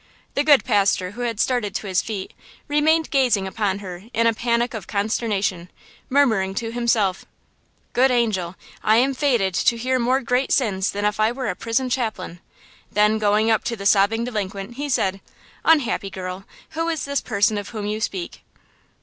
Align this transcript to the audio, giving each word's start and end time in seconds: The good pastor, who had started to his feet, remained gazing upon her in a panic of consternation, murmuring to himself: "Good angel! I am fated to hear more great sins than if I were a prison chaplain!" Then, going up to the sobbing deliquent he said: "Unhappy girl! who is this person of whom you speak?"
The 0.33 0.43
good 0.43 0.63
pastor, 0.65 1.11
who 1.11 1.21
had 1.21 1.39
started 1.39 1.75
to 1.75 1.85
his 1.85 2.01
feet, 2.01 2.33
remained 2.67 3.11
gazing 3.11 3.45
upon 3.45 3.77
her 3.85 4.05
in 4.15 4.25
a 4.25 4.33
panic 4.33 4.73
of 4.73 4.87
consternation, 4.87 5.69
murmuring 6.09 6.55
to 6.55 6.71
himself: 6.71 7.23
"Good 7.93 8.09
angel! 8.09 8.55
I 8.83 8.95
am 8.97 9.13
fated 9.13 9.53
to 9.53 9.77
hear 9.77 9.99
more 9.99 10.21
great 10.21 10.51
sins 10.51 10.89
than 10.89 11.05
if 11.05 11.19
I 11.19 11.31
were 11.31 11.49
a 11.49 11.55
prison 11.55 11.87
chaplain!" 11.87 12.39
Then, 12.91 13.19
going 13.19 13.51
up 13.51 13.63
to 13.65 13.75
the 13.75 13.85
sobbing 13.85 14.23
deliquent 14.23 14.77
he 14.77 14.89
said: 14.89 15.21
"Unhappy 15.63 16.09
girl! 16.09 16.45
who 16.71 16.89
is 16.89 17.05
this 17.05 17.21
person 17.21 17.59
of 17.59 17.69
whom 17.69 17.85
you 17.85 18.01
speak?" 18.01 18.41